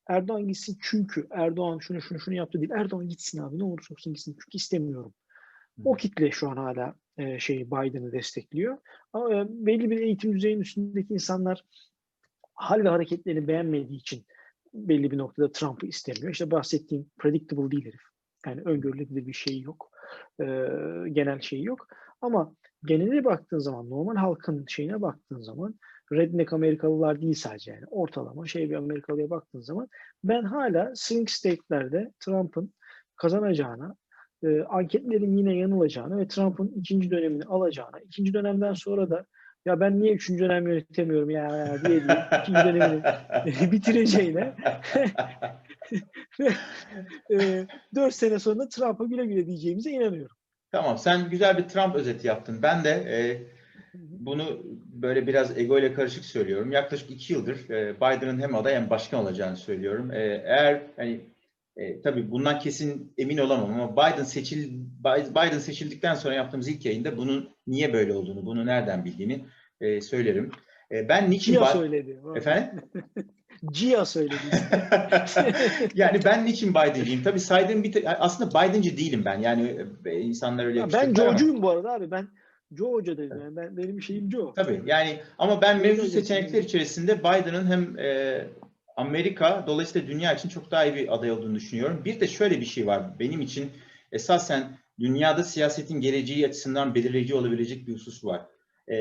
[0.08, 2.72] Erdoğan gitsin çünkü Erdoğan şunu şunu şunu yaptı değil.
[2.72, 5.14] Erdoğan gitsin abi ne olursa olsun gitsin çünkü istemiyorum.
[5.86, 8.78] O kitle şu an hala e, şey Biden'ı destekliyor.
[9.14, 11.66] Ama e, belli bir eğitim düzeyinin üstündeki insanlar
[12.54, 14.26] hal ve hareketlerini beğenmediği için
[14.74, 16.32] belli bir noktada Trump'ı istemiyor.
[16.32, 18.02] İşte bahsettiğim predictable değil herif.
[18.46, 19.92] Yani öngörülebilir bir şey yok.
[20.42, 20.46] Ee,
[21.12, 21.88] genel şey yok.
[22.22, 25.76] Ama geneline baktığın zaman, normal halkın şeyine baktığın zaman
[26.16, 29.88] redneck Amerikalılar değil sadece yani ortalama şey bir Amerikalıya baktığın zaman
[30.24, 32.74] ben hala swing state'lerde Trump'ın
[33.16, 33.96] kazanacağına,
[34.44, 39.26] e, anketlerin yine yanılacağını ve Trump'ın ikinci dönemini alacağına, ikinci dönemden sonra da
[39.66, 43.04] ya ben niye üçüncü dönem yönetemiyorum ya, ya diye diye ikinci dönemini
[43.72, 44.54] bitireceğine
[47.32, 50.36] e, 4 sene sonra Trump'a güle güle diyeceğimize inanıyorum.
[50.72, 52.60] Tamam sen güzel bir Trump özeti yaptın.
[52.62, 53.20] Ben de e,
[54.00, 56.72] bunu böyle biraz ego ile karışık söylüyorum.
[56.72, 60.12] Yaklaşık iki yıldır e, Biden'ın hem aday hem başkan olacağını söylüyorum.
[60.12, 61.22] E, eğer hani
[61.78, 64.70] e, tabii bundan kesin emin olamam ama Biden seçil
[65.30, 69.46] Biden seçildikten sonra yaptığımız ilk yayında bunun niye böyle olduğunu, bunu nereden bildiğini
[69.82, 70.52] e, söylerim.
[70.92, 72.20] E, ben niçin Gia söyledi.
[72.36, 72.82] efendim?
[73.72, 74.36] Gia söyledi.
[75.96, 77.24] yani ben niçin Biden'cıyım?
[77.24, 79.40] Tabii saydığım bir aslında Biden'cı değilim ben.
[79.40, 82.12] Yani e, insanlar öyle Ya ben Joe'cuyum bu arada abi.
[82.12, 82.28] Ben
[82.78, 83.40] Joe Hoca dedim.
[83.42, 84.54] Yani ben, benim şeyim Joe.
[84.54, 88.42] Tabii yani ama ben mevcut seçenekler içerisinde Biden'ın hem e,
[88.96, 92.02] Amerika dolayısıyla dünya için çok daha iyi bir aday olduğunu düşünüyorum.
[92.06, 93.72] Bir de şöyle bir şey var benim için
[94.12, 98.42] esasen dünyada siyasetin geleceği açısından belirleyici olabilecek bir husus var.
[98.92, 98.98] E,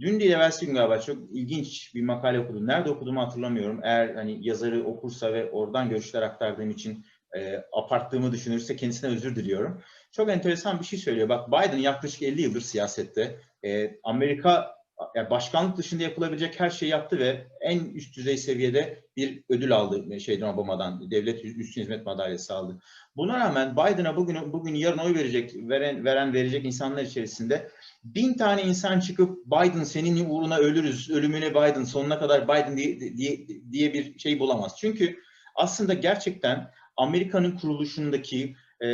[0.00, 2.66] dün değil evvelsi gün galiba çok ilginç bir makale okudum.
[2.66, 3.80] Nerede okuduğumu hatırlamıyorum.
[3.82, 7.04] Eğer hani yazarı okursa ve oradan görüşler aktardığım için
[7.36, 9.82] e, aparttığımı düşünürse kendisine özür diliyorum.
[10.16, 11.28] Çok enteresan bir şey söylüyor.
[11.28, 13.36] Bak Biden yaklaşık 50 yıldır siyasette.
[13.64, 14.74] E, Amerika
[15.14, 20.20] yani başkanlık dışında yapılabilecek her şeyi yaptı ve en üst düzey seviyede bir ödül aldı
[20.20, 21.10] şeyden Obama'dan.
[21.10, 22.78] Devlet Üstün Hizmet Madalyası aldı.
[23.16, 27.70] Buna rağmen Biden'a bugün bugün yarın oy verecek veren veren verecek insanlar içerisinde
[28.04, 33.46] bin tane insan çıkıp Biden senin uğruna ölürüz, ölümüne Biden, sonuna kadar Biden diye, diye,
[33.72, 34.76] diye bir şey bulamaz.
[34.78, 35.16] Çünkü
[35.54, 38.88] aslında gerçekten Amerika'nın kuruluşundaki e,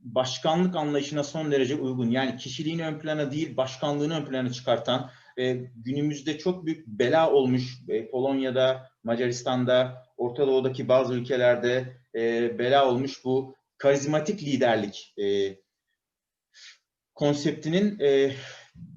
[0.00, 2.10] başkanlık anlayışına son derece uygun.
[2.10, 7.78] Yani kişiliğini ön plana değil, başkanlığını ön plana çıkartan, e, günümüzde çok büyük bela olmuş
[7.88, 15.56] e, Polonya'da, Macaristan'da, Orta Doğu'daki bazı ülkelerde e, bela olmuş bu karizmatik liderlik e,
[17.14, 18.32] konseptinin e,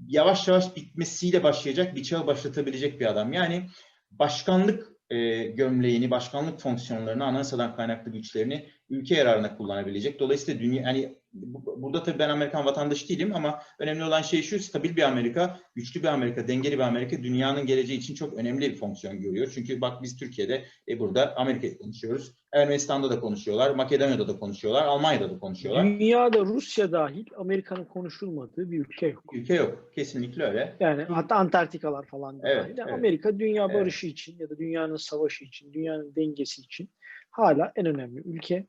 [0.07, 3.33] yavaş yavaş bitmesiyle başlayacak bir çağı başlatabilecek bir adam.
[3.33, 3.67] Yani
[4.11, 10.19] başkanlık e, gömleğini, başkanlık fonksiyonlarını, anayasadan kaynaklı güçlerini ülke yararına kullanabilecek.
[10.19, 14.59] Dolayısıyla dünya, hani bu- burada tabii ben Amerikan vatandaşı değilim ama önemli olan şey şu,
[14.59, 18.75] stabil bir Amerika, güçlü bir Amerika, dengeli bir Amerika dünyanın geleceği için çok önemli bir
[18.75, 19.51] fonksiyon görüyor.
[19.55, 22.35] Çünkü bak biz Türkiye'de e, burada Amerika'yı konuşuyoruz.
[22.53, 25.83] Ermenistan'da da konuşuyorlar, Makedonya'da da konuşuyorlar, Almanya'da da konuşuyorlar.
[25.85, 29.23] Dünyada Rusya dahil Amerika'nın konuşulmadığı bir ülke yok.
[29.33, 29.91] Ülke yok.
[29.95, 30.75] Kesinlikle öyle.
[30.79, 32.77] Yani hatta Antarktikalar falan da Evet, dahil.
[32.79, 32.93] Evet.
[32.93, 33.75] Amerika dünya Evet.
[33.75, 36.89] barışı için ya da dünyanın savaşı için, dünyanın dengesi için
[37.29, 38.65] hala en önemli ülke.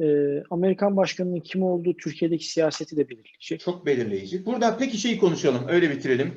[0.00, 3.60] Ee, Amerikan başkanının kim olduğu Türkiye'deki siyaseti de belirleyecek.
[3.60, 4.46] Çok belirleyici.
[4.46, 6.32] Burada peki şeyi konuşalım, öyle bitirelim.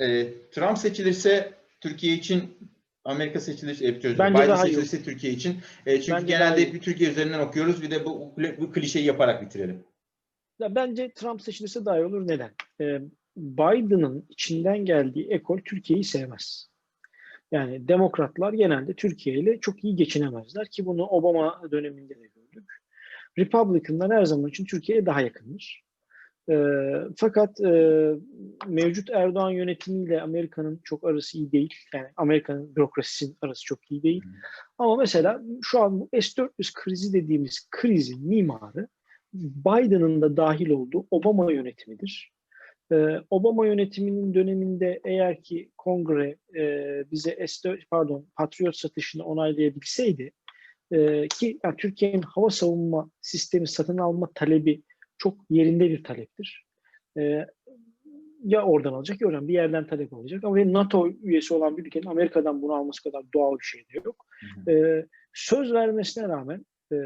[0.00, 2.42] Ee, Trump seçilirse Türkiye için,
[3.04, 5.56] Amerika seçilirse, e, Bence Biden seçilirse Türkiye için.
[5.86, 7.82] E, çünkü Bence genelde hep bir Türkiye üzerinden okuyoruz.
[7.82, 9.84] Bir de bu, bu klişeyi yaparak bitirelim.
[10.58, 12.28] Ya bence Trump seçilirse daha iyi olur.
[12.28, 12.50] Neden?
[12.80, 13.00] Ee,
[13.36, 16.68] Biden'ın içinden geldiği ekol Türkiye'yi sevmez.
[17.52, 22.88] Yani demokratlar genelde Türkiye ile çok iyi geçinemezler ki bunu Obama döneminde de gördük.
[23.38, 25.88] Republicanlar her zaman için Türkiye'ye daha yakındır.
[26.50, 26.84] Ee,
[27.16, 28.12] fakat e,
[28.66, 31.74] mevcut Erdoğan yönetimiyle Amerika'nın çok arası iyi değil.
[31.94, 34.22] Yani Amerika'nın bürokrasisinin arası çok iyi değil.
[34.24, 34.28] Hı.
[34.78, 38.88] Ama mesela şu an bu S-400 krizi dediğimiz krizin mimarı
[39.34, 42.32] Biden'ın da dahil olduğu Obama yönetimidir.
[42.92, 46.64] Ee, Obama yönetiminin döneminde eğer ki kongre e,
[47.10, 50.32] bize S4 pardon Patriot satışını onaylayabilseydi
[50.92, 54.82] e, ki yani Türkiye'nin hava savunma sistemi satın alma talebi
[55.18, 56.64] çok yerinde bir taleptir.
[57.18, 57.46] E,
[58.44, 62.06] ya oradan alacak ya oradan bir yerden talep alacak ama NATO üyesi olan bir ülkenin
[62.06, 64.26] Amerika'dan bunu alması kadar doğal bir şey de yok.
[64.64, 66.96] Hı E, söz vermesine rağmen e,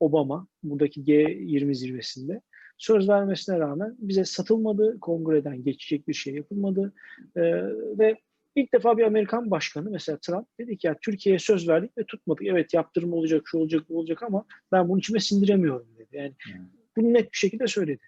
[0.00, 2.40] Obama buradaki G20 zirvesinde
[2.78, 6.92] söz vermesine rağmen bize satılmadı, kongreden geçecek bir şey yapılmadı
[7.36, 7.42] E,
[7.98, 8.16] ve
[8.60, 12.46] ilk defa bir Amerikan başkanı mesela Trump dedi ki ya Türkiye'ye söz verdik ve tutmadık.
[12.46, 16.16] Evet yaptırım olacak, şu olacak, bu olacak ama ben bunu içime sindiremiyorum dedi.
[16.16, 16.58] Yani Hı.
[16.96, 18.02] bunu net bir şekilde söyledi.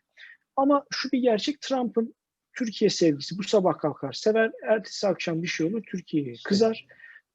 [0.57, 2.15] Ama şu bir gerçek Trump'ın
[2.59, 6.87] Türkiye sevgisi bu sabah kalkar sever, ertesi akşam bir şey olur Türkiye'ye kızar.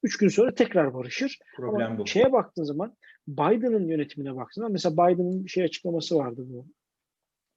[0.02, 1.38] Üç gün sonra tekrar barışır.
[1.56, 2.06] Problem Ama bu.
[2.06, 2.96] şeye baktığın zaman
[3.28, 6.66] Biden'ın yönetimine baktığın zaman mesela Biden'ın bir şey açıklaması vardı bu.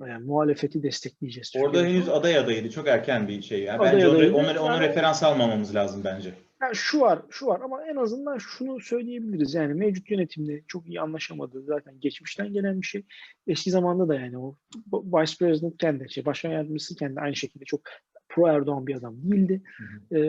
[0.07, 1.53] Yani muhalefeti destekleyeceğiz.
[1.57, 1.93] Orada Türkiye'de.
[1.97, 2.69] henüz aday adaydı.
[2.69, 3.63] Çok erken bir şey.
[3.63, 4.35] Yani Aday bence onu, adayıydı.
[4.37, 6.33] onu, onu Yani- referans almamamız lazım bence.
[6.61, 9.53] Yani şu var, şu var ama en azından şunu söyleyebiliriz.
[9.53, 13.03] Yani mevcut yönetimle çok iyi anlaşamadığı zaten geçmişten gelen bir şey.
[13.47, 14.55] Eski zamanda da yani o
[14.93, 17.81] Vice President'ken de, şey, başkan yardımcısıyken de aynı şekilde çok
[18.29, 19.61] pro Erdoğan bir adam değildi.
[19.77, 20.21] Hı Ee,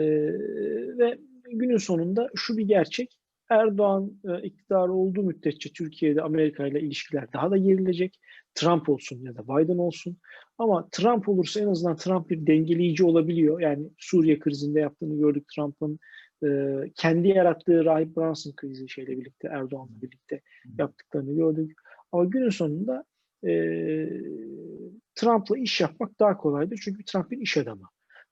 [0.97, 1.17] ve
[1.51, 3.17] günün sonunda şu bir gerçek.
[3.49, 8.19] Erdoğan e, iktidarı olduğu müddetçe Türkiye'de Amerika ile ilişkiler daha da gerilecek.
[8.55, 10.17] Trump olsun ya da Biden olsun.
[10.57, 13.61] Ama Trump olursa en azından Trump bir dengeleyici olabiliyor.
[13.61, 15.99] Yani Suriye krizinde yaptığını gördük Trump'ın.
[16.43, 20.41] e, kendi yarattığı Rahip Brunson krizi şeyle birlikte Erdoğan'la birlikte
[20.77, 21.79] yaptıklarını gördük.
[22.11, 23.03] Ama günün sonunda
[23.43, 23.51] e,
[25.15, 26.79] Trump'la iş yapmak daha kolaydır.
[26.83, 27.89] Çünkü Trump bir iş adamı.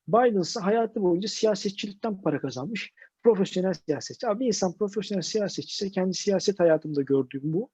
[0.07, 2.93] Biden ise hayatı boyunca siyasetçilikten para kazanmış.
[3.23, 4.27] Profesyonel siyasetçi.
[4.27, 7.69] Abi bir insan profesyonel siyasetçi ise kendi siyaset hayatımda gördüğüm bu.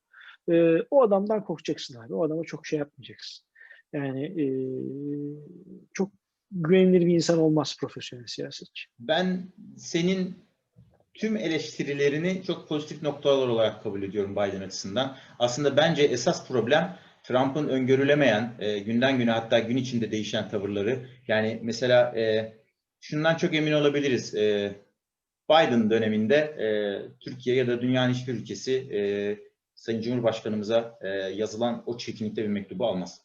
[0.50, 2.14] E, o adamdan korkacaksın abi.
[2.14, 3.46] O adama çok şey yapmayacaksın.
[3.94, 4.46] Yani e,
[5.94, 6.12] çok
[6.52, 8.86] güvenilir bir insan olmaz profesyonel siyasetçi.
[9.00, 10.36] Ben senin
[11.14, 15.18] tüm eleştirilerini çok pozitif noktalar olarak kabul ediyorum Biden açısından.
[15.40, 21.10] Aslında bence esas problem Trump'ın öngörülemeyen, e, günden güne hatta gün içinde değişen tavırları.
[21.28, 22.54] Yani mesela e,
[23.02, 24.36] şundan çok emin olabiliriz.
[24.36, 24.76] E,
[25.50, 26.68] Biden döneminde e,
[27.20, 29.00] Türkiye ya da dünyanın hiçbir ülkesi e,
[29.76, 33.22] Sayın Cumhurbaşkanımıza e, yazılan o çirkinlikte bir mektubu almaz.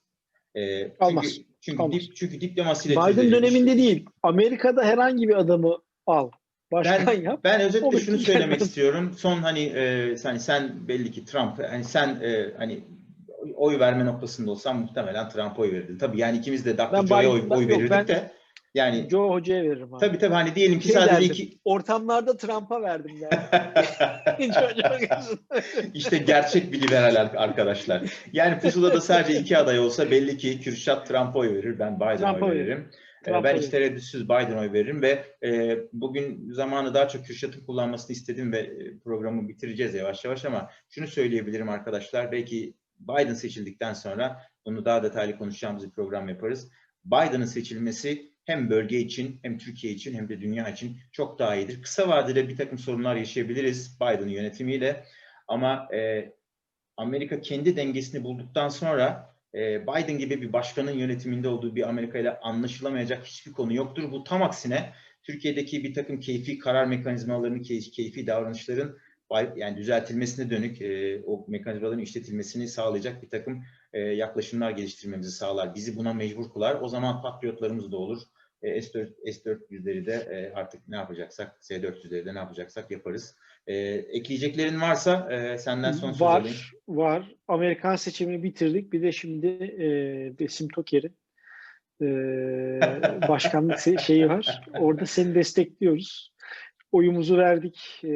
[0.55, 1.39] E, çünkü, Almaz.
[1.61, 2.01] Çünkü, Almaz.
[2.01, 4.07] dip, çünkü diplomasiyle Biden döneminde değil.
[4.23, 6.31] Amerika'da herhangi bir adamı al.
[6.73, 7.41] Başkan Ben, yap.
[7.45, 9.15] ben O özetle vakit şunu söylemek istiyorum.
[9.19, 12.85] Son hani e, sen, sen belli ki Trump hani sen e, hani
[13.55, 15.99] oy verme noktasında olsan muhtemelen Trump'a oy verirdin.
[15.99, 16.81] Tabii yani ikimiz de Dr.
[16.83, 18.31] Biden- oy, oy verirdik ben- de
[18.75, 20.01] Yani Joe Hoca'ya veririm abi.
[20.01, 23.39] tabii tabii hani diyelim ki Şey sadece derdim, iki Ortamlarda Trump'a verdim gözünden.
[25.95, 28.03] işte gerçek bir liberal ar- arkadaşlar.
[28.33, 32.51] Yani pusulada sadece iki aday olsa belli ki Kürşat Trump'a oy verir, ben Biden'a oy
[32.51, 32.89] veririm.
[33.23, 37.65] Ee, Trump'a Ben hiç tereddütsüz Biden'a oy veririm ve e, bugün zamanı daha çok Kürşat'ın
[37.65, 42.33] kullanmasını istedim ve e, programı bitireceğiz yavaş yavaş ama şunu söyleyebilirim arkadaşlar.
[42.33, 46.71] Belki Biden seçildikten sonra bunu daha detaylı konuşacağımız bir program yaparız.
[47.05, 51.83] Biden'ın seçilmesi hem bölge için hem Türkiye için hem de dünya için çok daha iyidir.
[51.83, 55.05] Kısa vadede bir takım sorunlar yaşayabiliriz Biden'ın yönetimiyle
[55.49, 56.33] ama e,
[56.97, 62.41] Amerika kendi dengesini bulduktan sonra e, Biden gibi bir başkanın yönetiminde olduğu bir Amerika ile
[62.41, 64.13] anlaşılamayacak hiçbir konu yoktur.
[64.13, 68.99] Bu tam aksine Türkiye'deki bir takım keyfi karar mekanizmalarının, key- keyfi davranışların
[69.57, 75.75] yani düzeltilmesine dönük e, o mekanizmaların işletilmesini sağlayacak bir takım e, yaklaşımlar geliştirmemizi sağlar.
[75.75, 76.81] Bizi buna mecbur kılar.
[76.81, 78.23] O zaman patriotlarımız da olur.
[78.62, 83.37] E, S4, S-400'leri de e, artık ne yapacaksak, S-400'leri de ne yapacaksak yaparız.
[83.66, 86.46] E, ekleyeceklerin varsa e, senden son söz alayım.
[86.46, 87.35] Var, var.
[87.49, 88.92] Amerikan seçimini bitirdik.
[88.92, 89.88] Bir de şimdi e,
[90.38, 91.16] Besim Toker'in
[92.03, 92.07] e,
[93.29, 94.64] başkanlık şeyi var.
[94.79, 96.35] Orada seni destekliyoruz.
[96.92, 98.01] Oyumuzu verdik.
[98.05, 98.11] E,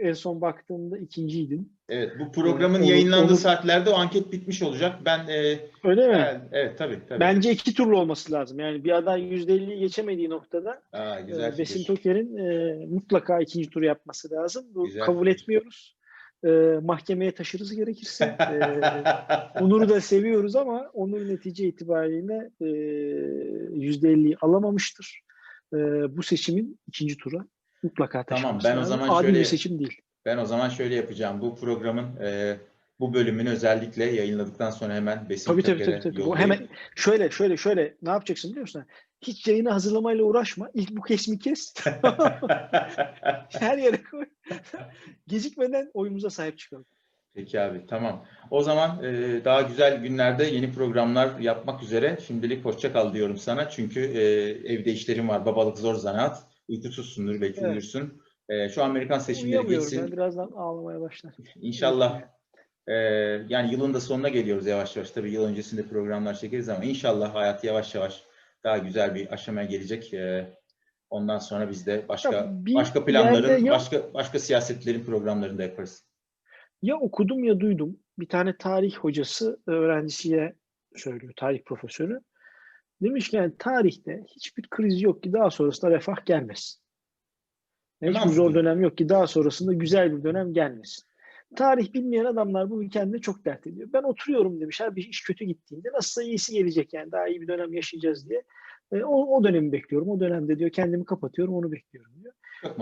[0.00, 1.75] en son baktığımda ikinciydin.
[1.88, 3.40] Evet, bu programın Olur- yayınlandığı olur.
[3.40, 4.98] saatlerde o anket bitmiş olacak.
[5.04, 6.14] Ben e, Öyle mi?
[6.28, 7.20] evet, evet tabii tabii.
[7.20, 8.58] Bence iki turlu olması lazım.
[8.58, 11.84] Yani bir aday %50'yi geçemediği noktada Aa, güzel e, Besim.
[11.84, 14.64] Toker'in e, mutlaka ikinci tur yapması lazım.
[14.74, 15.40] Bu Güzel kabul fikir.
[15.42, 15.96] etmiyoruz.
[16.44, 16.48] E,
[16.82, 18.24] mahkemeye taşırız gerekirse.
[18.24, 25.20] E, Onur'u da seviyoruz ama Onur netice itibariyle e, %50'yi alamamıştır.
[25.74, 25.76] E,
[26.16, 27.46] bu seçimin ikinci tura
[27.82, 28.98] mutlaka Tamam, taşınması ben o lazım.
[28.98, 30.00] zaman Adil şöyle- bir seçim değil.
[30.26, 31.40] Ben o zaman şöyle yapacağım.
[31.40, 32.56] Bu programın e,
[33.00, 36.00] bu bölümünü özellikle yayınladıktan sonra hemen Besim Tabii tabii tabii.
[36.00, 36.16] tabii.
[36.16, 36.50] Bu yollayayım.
[36.50, 38.84] hemen şöyle şöyle şöyle ne yapacaksın biliyor musun?
[39.22, 40.70] Hiç yayını hazırlamayla uğraşma.
[40.74, 41.74] İlk bu kesmi kes.
[43.48, 44.26] Her yere koy.
[45.26, 46.86] Gecikmeden oyumuza sahip çıkalım.
[47.34, 48.24] Peki abi tamam.
[48.50, 52.18] O zaman e, daha güzel günlerde yeni programlar yapmak üzere.
[52.26, 53.68] Şimdilik hoşça kal diyorum sana.
[53.70, 54.22] Çünkü e,
[54.72, 55.46] evde işlerim var.
[55.46, 56.42] Babalık zor zanaat.
[56.68, 57.70] Uykusuzsundur belki Evet.
[57.70, 58.22] uyursun.
[58.48, 59.98] E, şu Amerikan seçimleri geçsin.
[60.00, 60.12] ya.
[60.12, 61.34] Birazdan ağlamaya başlar.
[61.56, 62.22] İnşallah
[62.86, 62.92] e,
[63.48, 65.10] yani yılın da sonuna geliyoruz yavaş yavaş.
[65.10, 68.24] Tabii yıl öncesinde programlar çekeriz ama inşallah hayat yavaş yavaş
[68.64, 70.14] daha güzel bir aşamaya gelecek.
[70.14, 70.46] E,
[71.10, 72.30] ondan sonra biz de başka
[72.74, 76.04] başka planların, ya- başka başka siyasetlerin programlarını da yaparız.
[76.82, 77.98] Ya okudum ya duydum.
[78.18, 80.54] Bir tane tarih hocası öğrencisiye
[80.96, 82.20] söylüyor, tarih profesörü.
[83.02, 86.80] Demiş ki yani tarihte hiçbir kriz yok ki daha sonrasında refah gelmesin.
[88.02, 88.34] Hiçbir Mantıklı.
[88.34, 91.04] zor dönem yok ki daha sonrasında güzel bir dönem gelmesin.
[91.56, 93.88] Tarih bilmeyen adamlar bunu kendine çok dert ediyor.
[93.92, 94.80] Ben oturuyorum demiş.
[94.80, 98.42] Her bir iş kötü gittiğinde nasılsa iyisi gelecek yani daha iyi bir dönem yaşayacağız diye.
[98.92, 100.08] E, o, o dönemi bekliyorum.
[100.08, 102.32] O dönemde diyor kendimi kapatıyorum onu bekliyorum diyor.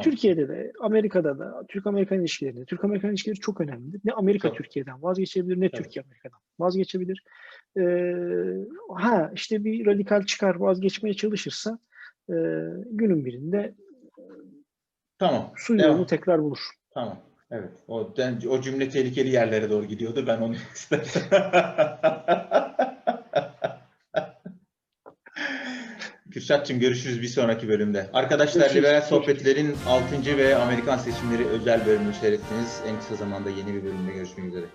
[0.03, 4.01] Türkiye'de de, Amerika'da da, Türk-Amerikan ilişkilerinde, Türk-Amerikan ilişkileri çok önemlidir.
[4.05, 4.57] Ne Amerika Çok.
[4.57, 5.83] Türkiye'den vazgeçebilir, ne Tabii.
[5.83, 7.25] Türkiye Amerika'dan vazgeçebilir.
[7.79, 8.15] Ee,
[8.95, 11.79] ha işte bir radikal çıkar vazgeçmeye çalışırsa
[12.29, 12.35] e,
[12.91, 13.75] günün birinde
[15.29, 15.53] Tamam.
[15.57, 15.91] su devam.
[15.91, 16.59] yolunu tekrar bulur.
[16.95, 17.19] Tamam.
[17.51, 17.73] Evet.
[17.89, 18.13] O,
[18.49, 20.25] o cümle tehlikeli yerlere doğru gidiyordu.
[20.27, 21.23] Ben onu istersen.
[26.33, 28.11] Kürşat'cığım görüşürüz bir sonraki bölümde.
[28.13, 28.85] Arkadaşlar Görüşürüz.
[28.85, 30.39] Liberal Sohbetler'in 6.
[30.39, 32.81] ve Amerikan seçimleri özel bölümünü seyrettiniz.
[32.87, 34.67] En kısa zamanda yeni bir bölümde görüşmek üzere.